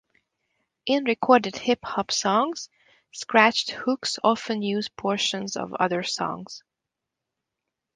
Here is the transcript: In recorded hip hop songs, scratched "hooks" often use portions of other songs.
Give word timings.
In 0.87 1.03
recorded 1.03 1.55
hip 1.55 1.85
hop 1.85 2.11
songs, 2.11 2.69
scratched 3.11 3.69
"hooks" 3.69 4.17
often 4.23 4.63
use 4.63 4.89
portions 4.89 5.55
of 5.55 5.75
other 5.75 6.01
songs. 6.01 6.63